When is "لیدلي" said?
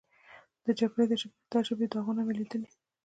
2.39-2.67